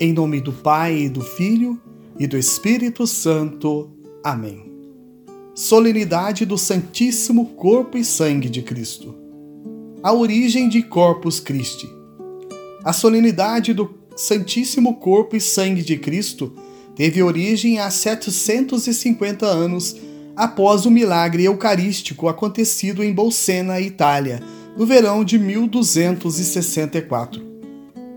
Em 0.00 0.12
nome 0.12 0.40
do 0.40 0.52
Pai, 0.52 1.08
do 1.08 1.20
Filho 1.20 1.80
e 2.18 2.26
do 2.26 2.36
Espírito 2.36 3.06
Santo. 3.06 3.92
Amém. 4.24 4.72
Solenidade 5.54 6.44
do 6.44 6.58
Santíssimo 6.58 7.50
Corpo 7.50 7.96
e 7.96 8.04
Sangue 8.04 8.48
de 8.48 8.60
Cristo. 8.60 9.14
A 10.02 10.12
origem 10.12 10.68
de 10.68 10.82
Corpus 10.82 11.38
Christi. 11.38 11.88
A 12.82 12.92
solenidade 12.92 13.72
do 13.72 13.94
Santíssimo 14.16 14.96
Corpo 14.96 15.36
e 15.36 15.40
Sangue 15.40 15.82
de 15.82 15.96
Cristo 15.96 16.52
teve 16.96 17.22
origem 17.22 17.78
há 17.78 17.88
750 17.88 19.46
anos 19.46 19.94
após 20.34 20.86
o 20.86 20.90
milagre 20.90 21.44
eucarístico 21.44 22.26
acontecido 22.26 23.04
em 23.04 23.12
Bolsena, 23.12 23.80
Itália, 23.80 24.42
no 24.76 24.84
verão 24.84 25.24
de 25.24 25.38
1264. 25.38 27.40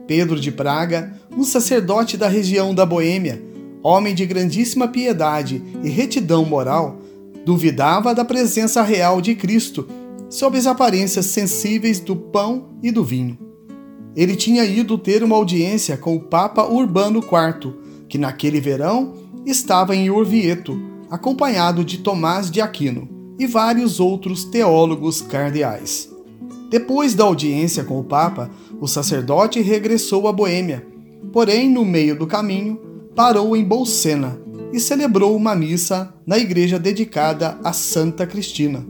Pedro 0.07 0.39
de 0.39 0.51
Praga, 0.51 1.13
um 1.37 1.43
sacerdote 1.43 2.17
da 2.17 2.27
região 2.27 2.73
da 2.73 2.83
Boêmia, 2.83 3.39
homem 3.83 4.15
de 4.15 4.25
grandíssima 4.25 4.87
piedade 4.87 5.61
e 5.83 5.87
retidão 5.87 6.43
moral, 6.43 6.97
duvidava 7.45 8.15
da 8.15 8.25
presença 8.25 8.81
real 8.81 9.21
de 9.21 9.35
Cristo 9.35 9.87
sob 10.31 10.57
as 10.57 10.65
aparências 10.65 11.27
sensíveis 11.27 11.99
do 11.99 12.15
pão 12.15 12.69
e 12.81 12.91
do 12.91 13.03
vinho. 13.03 13.37
Ele 14.15 14.35
tinha 14.35 14.65
ido 14.65 14.97
ter 14.97 15.23
uma 15.23 15.35
audiência 15.35 15.95
com 15.95 16.15
o 16.15 16.19
Papa 16.19 16.65
Urbano 16.65 17.19
IV, 17.19 17.75
que 18.09 18.17
naquele 18.17 18.59
verão 18.59 19.13
estava 19.45 19.95
em 19.95 20.09
Orvieto, 20.09 20.81
acompanhado 21.07 21.85
de 21.85 21.99
Tomás 21.99 22.49
de 22.49 22.59
Aquino 22.59 23.07
e 23.37 23.45
vários 23.45 23.99
outros 23.99 24.43
teólogos 24.43 25.21
cardeais. 25.21 26.09
Depois 26.71 27.13
da 27.13 27.25
audiência 27.25 27.83
com 27.83 27.99
o 27.99 28.03
Papa, 28.03 28.49
o 28.81 28.87
sacerdote 28.87 29.61
regressou 29.61 30.27
à 30.27 30.33
Boêmia, 30.33 30.96
porém, 31.37 31.69
no 31.69 31.85
meio 31.85 32.17
do 32.17 32.25
caminho, 32.25 32.81
parou 33.15 33.55
em 33.55 33.63
Bolsena 33.63 34.41
e 34.73 34.79
celebrou 34.79 35.35
uma 35.35 35.53
missa 35.53 36.11
na 36.25 36.39
igreja 36.39 36.79
dedicada 36.79 37.59
a 37.63 37.71
Santa 37.73 38.25
Cristina. 38.25 38.83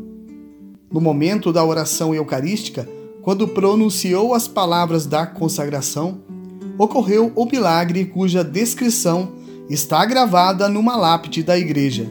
No 0.89 1.01
momento 1.01 1.51
da 1.51 1.61
oração 1.65 2.15
eucarística, 2.15 2.87
quando 3.21 3.49
pronunciou 3.49 4.33
as 4.33 4.47
palavras 4.47 5.05
da 5.05 5.27
consagração, 5.27 6.21
ocorreu 6.77 7.33
o 7.35 7.45
milagre 7.45 8.05
cuja 8.05 8.45
descrição 8.45 9.33
está 9.69 10.05
gravada 10.05 10.69
numa 10.69 10.95
lápide 10.95 11.43
da 11.43 11.59
igreja. 11.59 12.09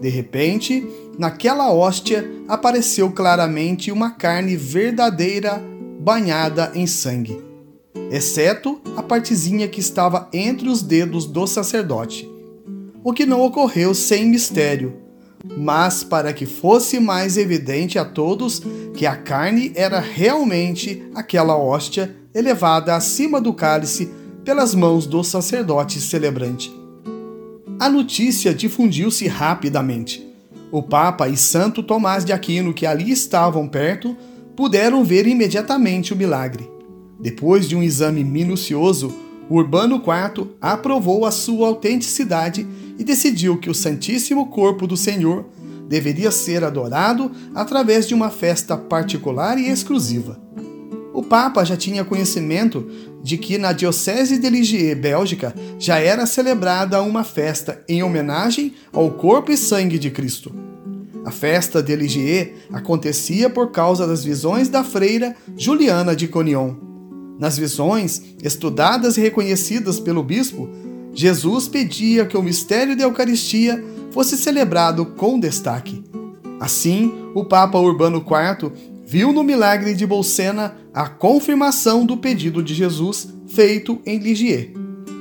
De 0.00 0.08
repente, 0.08 0.88
naquela 1.18 1.70
hóstia 1.70 2.26
apareceu 2.48 3.10
claramente 3.10 3.92
uma 3.92 4.10
carne 4.10 4.56
verdadeira 4.56 5.62
banhada 6.00 6.72
em 6.74 6.86
sangue, 6.86 7.43
exceto 8.14 8.80
a 8.96 9.02
partezinha 9.02 9.66
que 9.66 9.80
estava 9.80 10.28
entre 10.32 10.68
os 10.68 10.82
dedos 10.82 11.26
do 11.26 11.48
sacerdote. 11.48 12.30
O 13.02 13.12
que 13.12 13.26
não 13.26 13.42
ocorreu 13.42 13.92
sem 13.92 14.26
mistério, 14.26 14.94
mas 15.58 16.04
para 16.04 16.32
que 16.32 16.46
fosse 16.46 17.00
mais 17.00 17.36
evidente 17.36 17.98
a 17.98 18.04
todos 18.04 18.62
que 18.94 19.04
a 19.04 19.16
carne 19.16 19.72
era 19.74 19.98
realmente 19.98 21.02
aquela 21.12 21.56
hóstia 21.56 22.14
elevada 22.32 22.94
acima 22.94 23.40
do 23.40 23.52
cálice 23.52 24.08
pelas 24.44 24.76
mãos 24.76 25.06
do 25.06 25.24
sacerdote 25.24 26.00
celebrante. 26.00 26.72
A 27.80 27.88
notícia 27.88 28.54
difundiu-se 28.54 29.26
rapidamente. 29.26 30.24
O 30.70 30.80
Papa 30.82 31.28
e 31.28 31.36
Santo 31.36 31.82
Tomás 31.82 32.24
de 32.24 32.32
Aquino, 32.32 32.72
que 32.72 32.86
ali 32.86 33.10
estavam 33.10 33.66
perto, 33.68 34.16
puderam 34.54 35.02
ver 35.02 35.26
imediatamente 35.26 36.12
o 36.12 36.16
milagre. 36.16 36.73
Depois 37.20 37.68
de 37.68 37.76
um 37.76 37.82
exame 37.82 38.24
minucioso, 38.24 39.14
Urbano 39.48 39.96
IV 39.96 40.48
aprovou 40.60 41.26
a 41.26 41.30
sua 41.30 41.68
autenticidade 41.68 42.66
e 42.98 43.04
decidiu 43.04 43.58
que 43.58 43.68
o 43.68 43.74
Santíssimo 43.74 44.46
Corpo 44.48 44.86
do 44.86 44.96
Senhor 44.96 45.44
deveria 45.88 46.30
ser 46.30 46.64
adorado 46.64 47.30
através 47.54 48.08
de 48.08 48.14
uma 48.14 48.30
festa 48.30 48.76
particular 48.76 49.58
e 49.58 49.68
exclusiva. 49.68 50.40
O 51.12 51.22
Papa 51.22 51.62
já 51.64 51.76
tinha 51.76 52.04
conhecimento 52.04 52.88
de 53.22 53.38
que 53.38 53.56
na 53.56 53.72
Diocese 53.72 54.38
de 54.38 54.50
Ligier, 54.50 54.96
Bélgica, 54.96 55.54
já 55.78 55.98
era 55.98 56.26
celebrada 56.26 57.00
uma 57.02 57.22
festa 57.22 57.82
em 57.88 58.02
homenagem 58.02 58.74
ao 58.92 59.10
corpo 59.12 59.52
e 59.52 59.56
sangue 59.56 59.98
de 59.98 60.10
Cristo. 60.10 60.52
A 61.24 61.30
festa 61.30 61.82
de 61.82 61.94
Ligier 61.94 62.54
acontecia 62.72 63.48
por 63.48 63.70
causa 63.70 64.06
das 64.06 64.24
visões 64.24 64.68
da 64.68 64.82
freira 64.82 65.36
Juliana 65.56 66.16
de 66.16 66.26
Conion. 66.26 66.83
Nas 67.38 67.58
visões, 67.58 68.22
estudadas 68.42 69.16
e 69.16 69.20
reconhecidas 69.20 69.98
pelo 69.98 70.22
bispo, 70.22 70.68
Jesus 71.12 71.68
pedia 71.68 72.26
que 72.26 72.36
o 72.36 72.42
mistério 72.42 72.96
da 72.96 73.04
Eucaristia 73.04 73.82
fosse 74.10 74.36
celebrado 74.36 75.06
com 75.06 75.38
destaque. 75.38 76.02
Assim, 76.60 77.12
o 77.34 77.44
Papa 77.44 77.78
Urbano 77.78 78.18
IV 78.18 78.72
viu 79.04 79.32
no 79.32 79.42
milagre 79.42 79.94
de 79.94 80.06
Bolsena 80.06 80.76
a 80.92 81.08
confirmação 81.08 82.06
do 82.06 82.16
pedido 82.16 82.62
de 82.62 82.74
Jesus 82.74 83.28
feito 83.46 84.00
em 84.06 84.18
Ligier. 84.18 84.72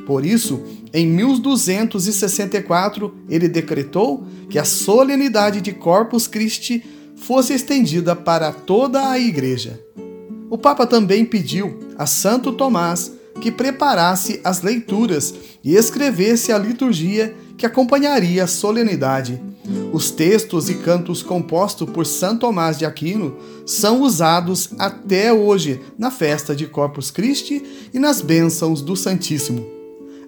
Por 0.06 0.26
isso, 0.26 0.62
em 0.94 1.08
1264, 1.08 3.16
ele 3.30 3.48
decretou 3.48 4.26
que 4.50 4.60
a 4.60 4.66
solenidade 4.66 5.62
de 5.62 5.72
Corpus 5.72 6.28
Christi 6.28 6.84
fosse 7.16 7.54
estendida 7.54 8.16
para 8.16 8.52
toda 8.52 9.10
a 9.10 9.20
Igreja. 9.20 9.80
O 10.50 10.58
Papa 10.58 10.86
também 10.86 11.24
pediu 11.26 11.80
a 11.98 12.06
Santo 12.06 12.52
Tomás 12.54 13.12
que 13.42 13.52
preparasse 13.52 14.40
as 14.44 14.62
leituras 14.62 15.34
e 15.64 15.76
escrevesse 15.76 16.52
a 16.52 16.58
liturgia 16.58 17.36
que 17.58 17.66
acompanharia 17.66 18.44
a 18.44 18.48
solenidade. 18.48 19.42
Os 19.92 20.12
textos 20.12 20.70
e 20.70 20.76
cantos 20.76 21.24
compostos 21.24 21.90
por 21.90 22.06
São 22.06 22.38
Tomás 22.38 22.78
de 22.78 22.86
Aquino 22.86 23.38
são 23.66 24.02
usados 24.02 24.70
até 24.78 25.32
hoje 25.32 25.80
na 25.98 26.12
festa 26.12 26.56
de 26.56 26.68
Corpus 26.68 27.12
Christi 27.12 27.64
e 27.94 28.00
nas 28.00 28.22
bênçãos 28.22 28.82
do 28.82 28.96
Santíssimo. 28.96 29.66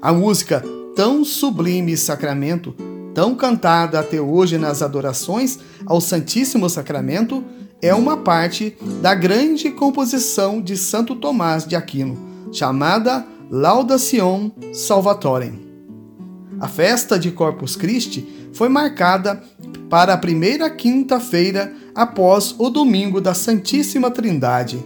A 0.01 0.13
música 0.13 0.63
Tão 0.95 1.25
Sublime 1.25 1.97
Sacramento, 1.97 2.73
tão 3.13 3.35
cantada 3.35 3.99
até 3.99 4.21
hoje 4.21 4.57
nas 4.57 4.81
adorações 4.81 5.59
ao 5.85 5.99
Santíssimo 5.99 6.69
Sacramento, 6.69 7.43
é 7.85 7.93
uma 7.93 8.17
parte 8.17 8.75
da 8.99 9.13
grande 9.13 9.69
composição 9.69 10.59
de 10.59 10.75
Santo 10.75 11.15
Tomás 11.15 11.67
de 11.67 11.75
Aquino, 11.75 12.17
chamada 12.51 13.23
Laudacion 13.47 14.49
Salvatorem. 14.73 15.61
A 16.59 16.67
festa 16.67 17.19
de 17.19 17.29
Corpus 17.29 17.75
Christi 17.75 18.49
foi 18.53 18.69
marcada 18.69 19.39
para 19.87 20.15
a 20.15 20.17
primeira 20.17 20.67
quinta-feira 20.67 21.71
após 21.93 22.55
o 22.57 22.71
domingo 22.71 23.21
da 23.21 23.35
Santíssima 23.35 24.09
Trindade. 24.09 24.83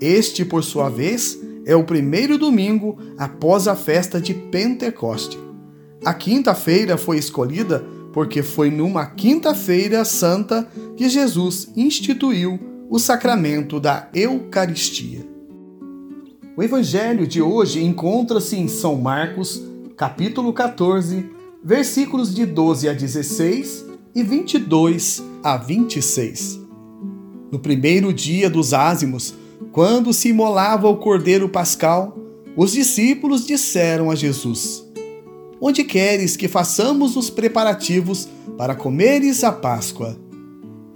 Este, 0.00 0.42
por 0.42 0.64
sua 0.64 0.88
vez, 0.88 1.38
é 1.66 1.76
o 1.76 1.84
primeiro 1.84 2.38
domingo 2.38 2.96
após 3.18 3.68
a 3.68 3.76
festa 3.76 4.18
de 4.18 4.32
Pentecoste. 4.32 5.38
A 6.06 6.14
quinta-feira 6.14 6.96
foi 6.96 7.18
escolhida 7.18 7.84
porque 8.12 8.42
foi 8.42 8.70
numa 8.70 9.06
quinta-feira 9.06 10.04
santa 10.04 10.68
que 10.96 11.08
Jesus 11.08 11.70
instituiu 11.76 12.58
o 12.88 12.98
sacramento 12.98 13.78
da 13.78 14.08
Eucaristia. 14.12 15.26
O 16.56 16.62
evangelho 16.62 17.26
de 17.26 17.40
hoje 17.40 17.82
encontra-se 17.82 18.56
em 18.56 18.68
São 18.68 18.96
Marcos, 18.96 19.62
capítulo 19.96 20.52
14, 20.52 21.30
versículos 21.62 22.34
de 22.34 22.44
12 22.44 22.88
a 22.88 22.92
16 22.92 23.86
e 24.14 24.22
22 24.22 25.22
a 25.42 25.56
26. 25.56 26.60
No 27.50 27.58
primeiro 27.58 28.12
dia 28.12 28.50
dos 28.50 28.74
ázimos, 28.74 29.34
quando 29.72 30.12
se 30.12 30.28
imolava 30.28 30.88
o 30.88 30.96
cordeiro 30.96 31.48
pascal, 31.48 32.16
os 32.56 32.72
discípulos 32.72 33.46
disseram 33.46 34.10
a 34.10 34.14
Jesus: 34.14 34.89
Onde 35.60 35.84
queres 35.84 36.36
que 36.36 36.48
façamos 36.48 37.16
os 37.16 37.28
preparativos 37.28 38.26
para 38.56 38.74
comeres 38.74 39.44
a 39.44 39.52
Páscoa? 39.52 40.18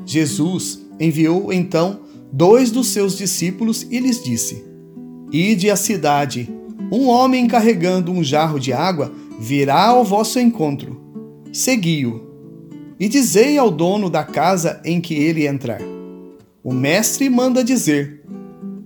Jesus 0.07 0.81
enviou 0.99 1.53
então 1.53 2.01
dois 2.33 2.71
dos 2.71 2.89
seus 2.89 3.17
discípulos 3.17 3.87
e 3.91 3.99
lhes 3.99 4.23
disse: 4.25 4.65
Ide 5.31 5.71
à 5.71 5.77
cidade 5.77 6.49
um 6.91 7.09
homem 7.09 7.47
carregando 7.47 8.11
um 8.11 8.25
jarro 8.25 8.59
de 8.59 8.73
água 8.73 9.13
virá 9.39 9.89
ao 9.89 10.05
vosso 10.05 10.39
encontro. 10.39 11.01
Segui-o. 11.53 12.23
E 12.99 13.09
dizei 13.09 13.59
ao 13.59 13.71
dono 13.71 14.09
da 14.09 14.25
casa 14.25 14.81
em 14.85 15.01
que 15.01 15.15
ele 15.15 15.47
entrar: 15.47 15.83
O 16.63 16.73
mestre 16.73 17.29
manda 17.29 17.63
dizer: 17.63 18.23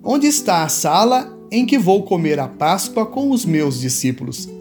Onde 0.02 0.26
está 0.26 0.64
a 0.64 0.68
sala 0.68 1.38
em 1.52 1.64
que 1.64 1.78
vou 1.78 2.02
comer 2.02 2.40
a 2.40 2.48
Páscoa 2.48 3.06
com 3.06 3.30
os 3.30 3.44
meus 3.44 3.78
discípulos? 3.78 4.57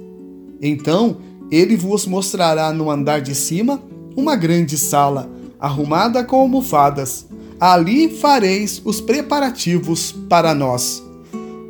Então 0.61 1.17
ele 1.51 1.75
vos 1.75 2.05
mostrará 2.05 2.71
no 2.73 2.91
andar 2.91 3.21
de 3.21 3.33
cima 3.33 3.81
uma 4.15 4.35
grande 4.35 4.77
sala, 4.77 5.29
arrumada 5.59 6.23
com 6.23 6.37
almofadas. 6.37 7.27
Ali 7.59 8.09
fareis 8.09 8.81
os 8.83 9.01
preparativos 9.01 10.11
para 10.11 10.53
nós. 10.53 11.03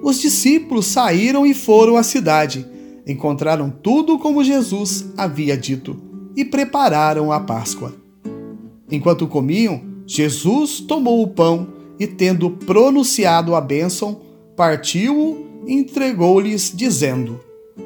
os 0.04 0.22
discípulos 0.22 0.86
saíram 0.86 1.45
e 1.45 1.54
foram 1.54 1.98
à 1.98 2.04
cidade. 2.04 2.66
Encontraram 3.06 3.69
tudo 3.69 4.19
como 4.19 4.44
Jesus 4.44 5.06
havia 5.18 5.57
dito 5.57 5.98
e 6.36 6.45
prepararam 6.45 7.31
a 7.31 7.39
Páscoa. 7.39 7.94
Enquanto 8.92 9.28
comiam, 9.28 9.81
Jesus 10.06 10.80
tomou 10.80 11.22
o 11.22 11.28
pão 11.28 11.68
e, 12.00 12.06
tendo 12.06 12.51
pronunciado 12.51 13.56
a 13.56 13.62
bênção, 13.62 14.22
partiu-o 14.56 15.45
e 15.66 15.74
entregou-lhes, 15.74 16.72
dizendo: 16.74 17.39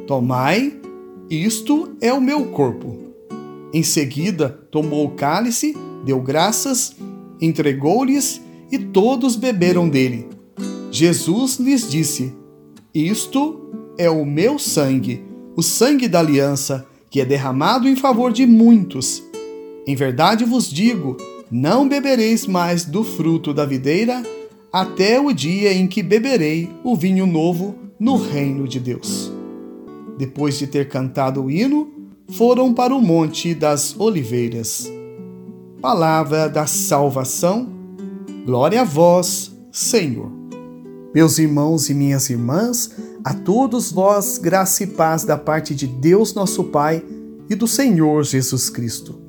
Tomai, 0.05 0.80
isto 1.31 1.95
é 2.01 2.11
o 2.13 2.19
meu 2.19 2.47
corpo. 2.47 2.97
Em 3.73 3.83
seguida, 3.83 4.49
tomou 4.69 5.05
o 5.05 5.11
cálice, 5.11 5.73
deu 6.03 6.19
graças, 6.19 6.93
entregou-lhes 7.39 8.41
e 8.69 8.77
todos 8.77 9.37
beberam 9.37 9.87
dele. 9.87 10.27
Jesus 10.91 11.57
lhes 11.57 11.89
disse: 11.89 12.33
Isto 12.93 13.61
é 13.97 14.09
o 14.09 14.25
meu 14.25 14.59
sangue, 14.59 15.23
o 15.55 15.63
sangue 15.63 16.09
da 16.09 16.19
aliança, 16.19 16.85
que 17.09 17.21
é 17.21 17.25
derramado 17.25 17.87
em 17.87 17.95
favor 17.95 18.33
de 18.33 18.45
muitos. 18.45 19.23
Em 19.87 19.95
verdade 19.95 20.43
vos 20.43 20.69
digo: 20.69 21.15
não 21.49 21.87
bebereis 21.87 22.45
mais 22.45 22.83
do 22.83 23.05
fruto 23.05 23.53
da 23.53 23.65
videira, 23.65 24.21
até 24.71 25.19
o 25.19 25.31
dia 25.31 25.73
em 25.73 25.87
que 25.87 26.03
beberei 26.03 26.69
o 26.83 26.93
vinho 26.93 27.25
novo 27.25 27.75
no 27.97 28.17
reino 28.17 28.67
de 28.67 28.81
Deus. 28.81 29.30
Depois 30.17 30.57
de 30.57 30.67
ter 30.67 30.87
cantado 30.87 31.43
o 31.43 31.51
hino, 31.51 31.91
foram 32.31 32.73
para 32.73 32.95
o 32.95 33.01
Monte 33.01 33.53
das 33.53 33.99
Oliveiras. 33.99 34.91
Palavra 35.81 36.47
da 36.47 36.65
salvação, 36.65 37.67
glória 38.45 38.81
a 38.81 38.85
vós, 38.85 39.51
Senhor. 39.71 40.31
Meus 41.13 41.37
irmãos 41.39 41.89
e 41.89 41.93
minhas 41.93 42.29
irmãs, 42.29 42.91
a 43.23 43.33
todos 43.33 43.91
vós 43.91 44.37
graça 44.37 44.83
e 44.83 44.87
paz 44.87 45.23
da 45.23 45.37
parte 45.37 45.75
de 45.75 45.87
Deus 45.87 46.33
nosso 46.33 46.65
Pai 46.65 47.03
e 47.49 47.55
do 47.55 47.67
Senhor 47.67 48.23
Jesus 48.23 48.69
Cristo. 48.69 49.19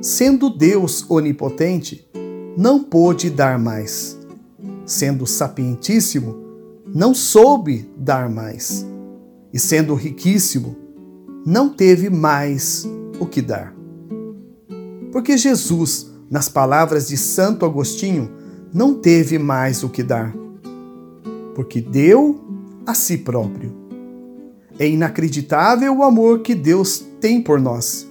Sendo 0.00 0.50
Deus 0.50 1.04
onipotente, 1.08 2.08
não 2.56 2.82
pôde 2.82 3.30
dar 3.30 3.58
mais. 3.58 4.18
Sendo 4.84 5.26
sapientíssimo, 5.26 6.36
não 6.92 7.14
soube 7.14 7.88
dar 7.96 8.28
mais. 8.28 8.84
E 9.52 9.58
sendo 9.58 9.94
riquíssimo, 9.94 10.76
não 11.44 11.68
teve 11.68 12.10
mais 12.10 12.86
o 13.18 13.26
que 13.26 13.42
dar. 13.42 13.74
Porque 15.10 15.36
Jesus, 15.36 16.10
nas 16.30 16.48
palavras 16.48 17.08
de 17.08 17.16
Santo 17.16 17.64
Agostinho, 17.64 18.30
não 18.72 18.94
teve 18.94 19.38
mais 19.38 19.82
o 19.82 19.88
que 19.88 20.02
dar 20.02 20.32
porque 21.60 21.80
deu 21.80 22.40
a 22.86 22.94
si 22.94 23.18
próprio. 23.18 23.70
É 24.78 24.88
inacreditável 24.88 25.94
o 25.94 26.02
amor 26.02 26.40
que 26.40 26.54
Deus 26.54 27.04
tem 27.20 27.42
por 27.42 27.60
nós. 27.60 28.08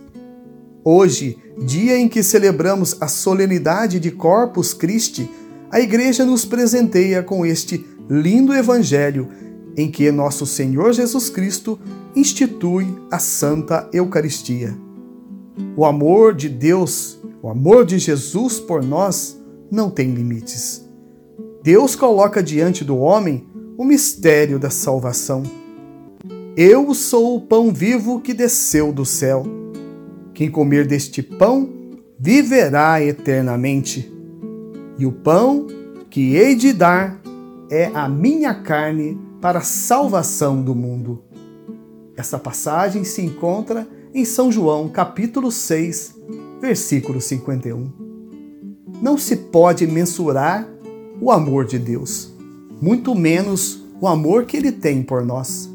Hoje, 0.84 1.36
dia 1.58 1.98
em 1.98 2.08
que 2.08 2.22
celebramos 2.22 2.96
a 3.02 3.08
solenidade 3.08 4.00
de 4.00 4.12
Corpus 4.12 4.72
Christi, 4.72 5.28
a 5.72 5.80
Igreja 5.80 6.24
nos 6.24 6.46
presenteia 6.46 7.24
com 7.24 7.44
este 7.44 7.84
lindo 8.08 8.54
Evangelho 8.54 9.28
em 9.80 9.90
que 9.90 10.12
nosso 10.12 10.46
Senhor 10.46 10.92
Jesus 10.92 11.30
Cristo 11.30 11.80
institui 12.14 12.86
a 13.10 13.18
Santa 13.18 13.90
Eucaristia. 13.94 14.78
O 15.74 15.86
amor 15.86 16.36
de 16.36 16.50
Deus, 16.50 17.18
o 17.42 17.48
amor 17.48 17.86
de 17.86 17.98
Jesus 17.98 18.60
por 18.60 18.84
nós, 18.84 19.40
não 19.72 19.90
tem 19.90 20.14
limites. 20.14 20.86
Deus 21.64 21.96
coloca 21.96 22.44
diante 22.44 22.84
do 22.84 22.98
homem 22.98 23.48
o 23.78 23.86
mistério 23.86 24.60
da 24.60 24.70
salvação. 24.70 25.44
Eu 26.58 26.94
sou 26.94 27.38
o 27.38 27.42
pão 27.42 27.74
vivo 27.74 28.20
que 28.20 28.34
desceu 28.34 28.92
do 28.92 29.06
céu. 29.06 29.46
Quem 30.34 30.52
comer 30.52 30.86
deste 30.86 31.24
pão 31.24 31.70
viverá 32.20 33.02
eternamente. 33.02 34.14
E 34.98 35.06
o 35.06 35.12
pão 35.14 35.68
que 36.10 36.36
hei 36.36 36.54
de 36.54 36.74
dar 36.74 37.22
é 37.72 37.90
a 37.94 38.10
minha 38.10 38.54
carne 38.54 39.29
para 39.42 39.60
a 39.60 39.64
salvação 39.64 40.62
do 40.62 40.76
mundo. 40.76 41.24
Essa 42.16 42.38
passagem 42.38 43.04
se 43.04 43.22
encontra 43.22 43.88
em 44.14 44.26
São 44.26 44.52
João, 44.52 44.90
capítulo 44.90 45.52
6, 45.52 46.16
versículo 46.60 47.22
51. 47.22 47.90
Não 49.02 49.18
se 49.18 49.36
pode 49.36 49.88
mensurar 49.88 50.68
o 51.22 51.32
amor 51.32 51.66
de 51.66 51.80
Deus, 51.80 52.34
muito 52.82 53.16
menos 53.16 53.82
o 54.02 54.08
amor 54.08 54.46
que 54.46 54.58
ele 54.58 54.72
tem 54.72 55.02
por 55.02 55.24
nós. 55.24 55.70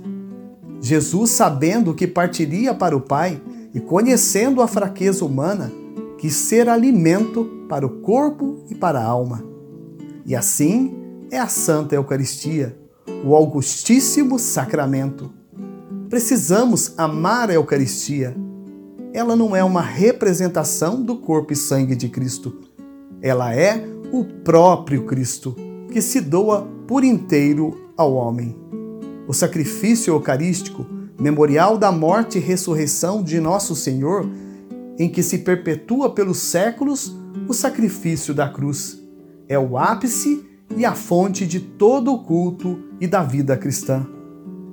Jesus, 0.80 1.30
sabendo 1.30 1.94
que 1.94 2.06
partiria 2.06 2.74
para 2.74 2.96
o 2.96 3.00
Pai 3.00 3.40
e 3.72 3.80
conhecendo 3.80 4.60
a 4.60 4.68
fraqueza 4.68 5.24
humana, 5.24 5.72
quis 6.18 6.34
ser 6.34 6.68
alimento 6.68 7.66
para 7.68 7.86
o 7.86 8.00
corpo 8.00 8.58
e 8.68 8.74
para 8.74 9.00
a 9.00 9.04
alma. 9.04 9.42
E 10.26 10.36
assim 10.36 10.94
é 11.30 11.38
a 11.38 11.48
Santa 11.48 11.94
Eucaristia, 11.94 12.76
o 13.24 13.34
Augustíssimo 13.34 14.38
Sacramento. 14.38 15.32
Precisamos 16.08 16.94
amar 16.98 17.50
a 17.50 17.54
Eucaristia. 17.54 18.36
Ela 19.12 19.34
não 19.34 19.54
é 19.54 19.62
uma 19.62 19.80
representação 19.80 21.02
do 21.02 21.16
corpo 21.16 21.52
e 21.52 21.56
sangue 21.56 21.96
de 21.96 22.08
Cristo. 22.08 22.60
Ela 23.22 23.54
é 23.54 23.84
o 24.12 24.24
próprio 24.24 25.04
Cristo, 25.04 25.56
que 25.90 26.00
se 26.00 26.20
doa 26.20 26.68
por 26.86 27.02
inteiro 27.02 27.90
ao 27.96 28.14
homem. 28.14 28.56
O 29.26 29.32
sacrifício 29.32 30.12
eucarístico, 30.12 30.86
memorial 31.18 31.78
da 31.78 31.90
morte 31.90 32.38
e 32.38 32.40
ressurreição 32.40 33.22
de 33.22 33.40
nosso 33.40 33.74
Senhor, 33.74 34.28
em 34.98 35.08
que 35.08 35.22
se 35.22 35.38
perpetua 35.38 36.10
pelos 36.10 36.38
séculos 36.38 37.16
o 37.48 37.54
sacrifício 37.54 38.34
da 38.34 38.48
cruz, 38.48 39.00
é 39.48 39.58
o 39.58 39.76
ápice 39.76 40.44
e 40.76 40.84
a 40.84 40.94
fonte 40.94 41.46
de 41.46 41.60
todo 41.60 42.12
o 42.12 42.18
culto 42.24 42.78
e 43.00 43.06
da 43.06 43.22
vida 43.22 43.56
cristã. 43.56 44.06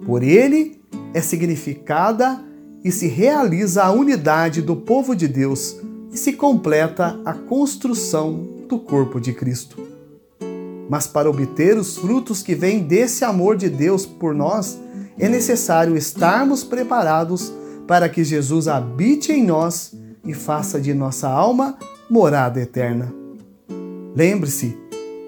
Por 0.06 0.24
ele 0.24 0.82
é 1.14 1.22
significada 1.22 2.44
e 2.84 2.92
se 2.92 3.08
realiza 3.08 3.84
a 3.84 3.92
unidade 3.92 4.62
do 4.62 4.76
povo 4.76 5.16
de 5.16 5.28
Deus 5.28 5.78
e 6.12 6.18
se 6.18 6.34
completa 6.34 7.20
a 7.24 7.34
construção 7.34 8.48
do 8.68 8.80
corpo 8.80 9.20
de 9.20 9.34
Cristo. 9.34 9.78
Mas 10.90 11.08
para 11.08 11.30
obter 11.30 11.78
os 11.78 11.98
frutos 11.98 12.42
que 12.44 12.56
vêm 12.56 12.80
desse 12.80 13.24
amor 13.24 13.56
de 13.56 13.70
Deus 13.70 14.06
por 14.06 14.34
nós, 14.34 14.78
é 15.18 15.30
necessário 15.30 15.96
estarmos 15.96 16.64
preparados 16.64 17.54
para 17.88 18.10
que 18.10 18.24
Jesus 18.24 18.68
habite 18.68 19.32
em 19.32 19.46
nós 19.46 19.94
e 20.26 20.34
faça 20.34 20.80
de 20.80 20.94
nossa 20.94 21.30
alma 21.30 21.78
morada 22.10 22.60
eterna. 22.60 23.14
Lembre-se, 24.16 24.78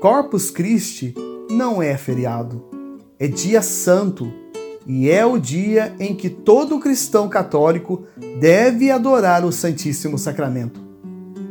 Corpus 0.04 0.52
Christi 0.52 1.16
não 1.50 1.82
é 1.82 1.96
feriado, 1.96 2.62
é 3.18 3.26
dia 3.26 3.62
santo 3.62 4.30
e 4.86 5.10
é 5.10 5.26
o 5.26 5.38
dia 5.38 5.96
em 5.98 6.14
que 6.14 6.30
todo 6.30 6.78
cristão 6.78 7.30
católico 7.30 8.04
deve 8.38 8.92
adorar 8.92 9.46
o 9.46 9.52
Santíssimo 9.54 10.18
Sacramento. 10.18 10.82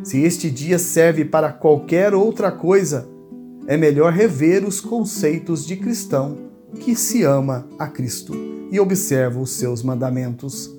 Se 0.04 0.20
este 0.20 0.50
dia 0.50 0.78
serve 0.78 1.24
para 1.24 1.50
qualquer 1.50 2.12
outra 2.12 2.52
coisa, 2.52 3.08
é 3.66 3.78
melhor 3.78 4.12
rever 4.12 4.66
os 4.68 4.82
conceitos 4.82 5.64
de 5.64 5.76
cristão 5.76 6.36
que 6.78 6.94
se 6.94 7.22
ama 7.22 7.66
a 7.78 7.86
Cristo 7.86 8.34
e 8.70 8.78
observa 8.78 9.40
os 9.40 9.52
seus 9.52 9.82
mandamentos. 9.82 10.70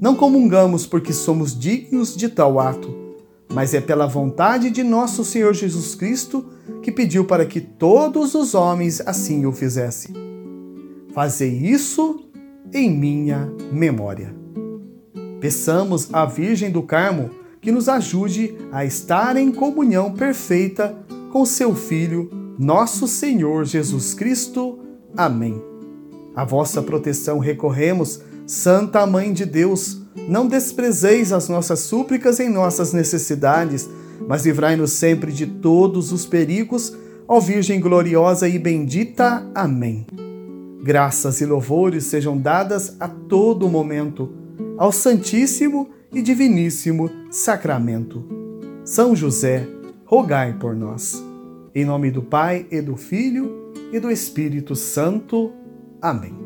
Não 0.00 0.16
comungamos 0.16 0.86
porque 0.86 1.12
somos 1.12 1.56
dignos 1.56 2.16
de 2.16 2.28
tal 2.28 2.58
ato, 2.58 2.92
mas 3.48 3.74
é 3.74 3.80
pela 3.80 4.08
vontade 4.08 4.70
de 4.70 4.82
nosso 4.82 5.24
Senhor 5.24 5.54
Jesus 5.54 5.94
Cristo 5.94 6.58
que 6.82 6.92
pediu 6.92 7.24
para 7.24 7.44
que 7.44 7.60
todos 7.60 8.34
os 8.34 8.54
homens 8.54 9.00
assim 9.04 9.46
o 9.46 9.52
fizessem. 9.52 10.14
Fazei 11.12 11.50
isso 11.50 12.30
em 12.72 12.90
minha 12.90 13.52
memória. 13.72 14.34
Peçamos 15.40 16.08
à 16.12 16.24
Virgem 16.24 16.70
do 16.70 16.82
Carmo 16.82 17.30
que 17.60 17.72
nos 17.72 17.88
ajude 17.88 18.56
a 18.72 18.84
estar 18.84 19.36
em 19.36 19.52
comunhão 19.52 20.12
perfeita 20.12 20.96
com 21.30 21.44
seu 21.44 21.74
Filho, 21.74 22.30
nosso 22.58 23.06
Senhor 23.06 23.64
Jesus 23.64 24.14
Cristo. 24.14 24.78
Amém. 25.16 25.62
A 26.34 26.44
vossa 26.44 26.82
proteção 26.82 27.38
recorremos, 27.38 28.20
Santa 28.46 29.06
Mãe 29.06 29.32
de 29.32 29.44
Deus. 29.44 30.00
Não 30.28 30.46
desprezeis 30.46 31.32
as 31.32 31.48
nossas 31.48 31.80
súplicas 31.80 32.40
em 32.40 32.48
nossas 32.48 32.92
necessidades, 32.92 33.88
mas 34.26 34.44
livrai-nos 34.44 34.92
sempre 34.92 35.32
de 35.32 35.46
todos 35.46 36.12
os 36.12 36.26
perigos, 36.26 36.96
ó 37.26 37.40
Virgem 37.40 37.80
gloriosa 37.80 38.48
e 38.48 38.58
bendita. 38.58 39.46
Amém. 39.54 40.06
Graças 40.82 41.40
e 41.40 41.46
louvores 41.46 42.04
sejam 42.04 42.38
dadas 42.38 42.96
a 42.98 43.06
todo 43.06 43.68
momento 43.68 44.32
ao 44.78 44.90
Santíssimo 44.90 45.90
e 46.12 46.22
Diviníssimo 46.22 47.10
Sacramento. 47.30 48.24
São 48.84 49.14
José, 49.14 49.68
rogai 50.06 50.56
por 50.58 50.74
nós. 50.74 51.22
Em 51.74 51.84
nome 51.84 52.10
do 52.10 52.22
Pai 52.22 52.66
e 52.70 52.80
do 52.80 52.96
Filho 52.96 53.72
e 53.92 54.00
do 54.00 54.10
Espírito 54.10 54.74
Santo. 54.74 55.52
Amém. 56.00 56.39